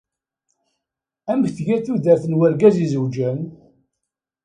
[1.31, 3.39] Amek tga tudert n wergaz izewǧen?